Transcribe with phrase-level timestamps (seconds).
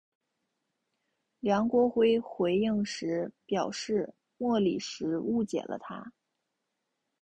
[1.41, 6.11] 梁国辉回应时表示莫礼时误解了他。